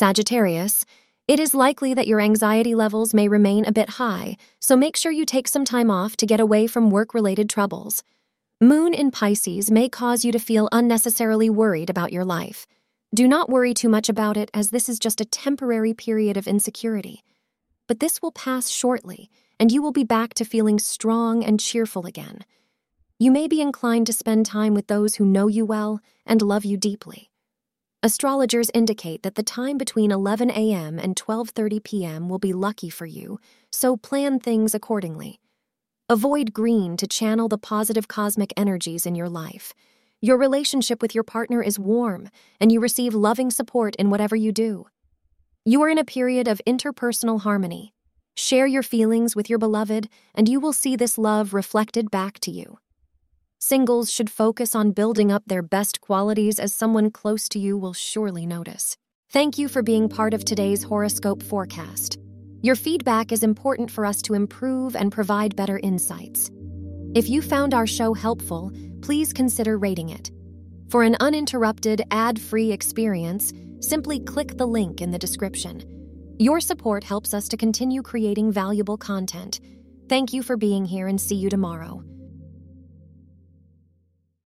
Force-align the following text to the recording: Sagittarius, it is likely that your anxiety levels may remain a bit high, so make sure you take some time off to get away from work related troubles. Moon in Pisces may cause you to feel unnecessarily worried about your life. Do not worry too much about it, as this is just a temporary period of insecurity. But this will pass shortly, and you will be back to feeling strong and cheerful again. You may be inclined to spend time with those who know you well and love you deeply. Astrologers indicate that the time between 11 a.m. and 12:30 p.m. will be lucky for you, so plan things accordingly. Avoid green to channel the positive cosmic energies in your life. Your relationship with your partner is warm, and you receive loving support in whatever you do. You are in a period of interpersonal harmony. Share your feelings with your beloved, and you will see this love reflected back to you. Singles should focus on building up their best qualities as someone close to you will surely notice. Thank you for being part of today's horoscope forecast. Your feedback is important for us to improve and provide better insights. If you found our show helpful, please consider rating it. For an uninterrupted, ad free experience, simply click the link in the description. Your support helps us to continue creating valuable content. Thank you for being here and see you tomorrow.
Sagittarius, 0.00 0.86
it 1.28 1.38
is 1.38 1.54
likely 1.54 1.92
that 1.92 2.06
your 2.06 2.22
anxiety 2.22 2.74
levels 2.74 3.12
may 3.12 3.28
remain 3.28 3.66
a 3.66 3.70
bit 3.70 3.90
high, 3.90 4.38
so 4.58 4.74
make 4.74 4.96
sure 4.96 5.12
you 5.12 5.26
take 5.26 5.46
some 5.46 5.62
time 5.62 5.90
off 5.90 6.16
to 6.16 6.24
get 6.24 6.40
away 6.40 6.66
from 6.66 6.88
work 6.88 7.12
related 7.12 7.50
troubles. 7.50 8.02
Moon 8.62 8.94
in 8.94 9.10
Pisces 9.10 9.70
may 9.70 9.90
cause 9.90 10.24
you 10.24 10.32
to 10.32 10.38
feel 10.38 10.70
unnecessarily 10.72 11.50
worried 11.50 11.90
about 11.90 12.14
your 12.14 12.24
life. 12.24 12.66
Do 13.14 13.28
not 13.28 13.50
worry 13.50 13.74
too 13.74 13.90
much 13.90 14.08
about 14.08 14.38
it, 14.38 14.50
as 14.54 14.70
this 14.70 14.88
is 14.88 14.98
just 14.98 15.20
a 15.20 15.26
temporary 15.26 15.92
period 15.92 16.38
of 16.38 16.48
insecurity. 16.48 17.22
But 17.86 18.00
this 18.00 18.22
will 18.22 18.32
pass 18.32 18.70
shortly, 18.70 19.28
and 19.58 19.70
you 19.70 19.82
will 19.82 19.92
be 19.92 20.02
back 20.02 20.32
to 20.32 20.46
feeling 20.46 20.78
strong 20.78 21.44
and 21.44 21.60
cheerful 21.60 22.06
again. 22.06 22.46
You 23.18 23.30
may 23.30 23.46
be 23.46 23.60
inclined 23.60 24.06
to 24.06 24.14
spend 24.14 24.46
time 24.46 24.72
with 24.72 24.86
those 24.86 25.16
who 25.16 25.26
know 25.26 25.48
you 25.48 25.66
well 25.66 26.00
and 26.24 26.40
love 26.40 26.64
you 26.64 26.78
deeply. 26.78 27.30
Astrologers 28.02 28.70
indicate 28.72 29.22
that 29.24 29.34
the 29.34 29.42
time 29.42 29.76
between 29.76 30.10
11 30.10 30.50
a.m. 30.50 30.98
and 30.98 31.14
12:30 31.14 31.84
p.m. 31.84 32.30
will 32.30 32.38
be 32.38 32.54
lucky 32.54 32.88
for 32.88 33.04
you, 33.04 33.38
so 33.70 33.94
plan 33.94 34.40
things 34.40 34.74
accordingly. 34.74 35.38
Avoid 36.08 36.54
green 36.54 36.96
to 36.96 37.06
channel 37.06 37.46
the 37.46 37.58
positive 37.58 38.08
cosmic 38.08 38.54
energies 38.56 39.04
in 39.04 39.14
your 39.14 39.28
life. 39.28 39.74
Your 40.22 40.38
relationship 40.38 41.02
with 41.02 41.14
your 41.14 41.24
partner 41.24 41.62
is 41.62 41.78
warm, 41.78 42.30
and 42.58 42.72
you 42.72 42.80
receive 42.80 43.12
loving 43.14 43.50
support 43.50 43.94
in 43.96 44.08
whatever 44.08 44.34
you 44.34 44.50
do. 44.50 44.86
You 45.66 45.82
are 45.82 45.90
in 45.90 45.98
a 45.98 46.04
period 46.04 46.48
of 46.48 46.62
interpersonal 46.66 47.42
harmony. 47.42 47.92
Share 48.34 48.66
your 48.66 48.82
feelings 48.82 49.36
with 49.36 49.50
your 49.50 49.58
beloved, 49.58 50.08
and 50.34 50.48
you 50.48 50.58
will 50.58 50.72
see 50.72 50.96
this 50.96 51.18
love 51.18 51.52
reflected 51.52 52.10
back 52.10 52.40
to 52.40 52.50
you. 52.50 52.78
Singles 53.62 54.10
should 54.10 54.30
focus 54.30 54.74
on 54.74 54.92
building 54.92 55.30
up 55.30 55.42
their 55.46 55.62
best 55.62 56.00
qualities 56.00 56.58
as 56.58 56.72
someone 56.72 57.10
close 57.10 57.46
to 57.50 57.58
you 57.58 57.76
will 57.76 57.92
surely 57.92 58.46
notice. 58.46 58.96
Thank 59.28 59.58
you 59.58 59.68
for 59.68 59.82
being 59.82 60.08
part 60.08 60.32
of 60.32 60.46
today's 60.46 60.82
horoscope 60.82 61.42
forecast. 61.42 62.18
Your 62.62 62.74
feedback 62.74 63.32
is 63.32 63.42
important 63.42 63.90
for 63.90 64.06
us 64.06 64.22
to 64.22 64.32
improve 64.32 64.96
and 64.96 65.12
provide 65.12 65.56
better 65.56 65.78
insights. 65.78 66.50
If 67.14 67.28
you 67.28 67.42
found 67.42 67.74
our 67.74 67.86
show 67.86 68.14
helpful, 68.14 68.72
please 69.02 69.30
consider 69.34 69.76
rating 69.76 70.08
it. 70.08 70.30
For 70.88 71.02
an 71.02 71.18
uninterrupted, 71.20 72.00
ad 72.10 72.40
free 72.40 72.72
experience, 72.72 73.52
simply 73.80 74.20
click 74.20 74.56
the 74.56 74.66
link 74.66 75.02
in 75.02 75.10
the 75.10 75.18
description. 75.18 75.82
Your 76.38 76.60
support 76.60 77.04
helps 77.04 77.34
us 77.34 77.46
to 77.48 77.58
continue 77.58 78.00
creating 78.00 78.52
valuable 78.52 78.96
content. 78.96 79.60
Thank 80.08 80.32
you 80.32 80.42
for 80.42 80.56
being 80.56 80.86
here 80.86 81.08
and 81.08 81.20
see 81.20 81.36
you 81.36 81.50
tomorrow. 81.50 82.02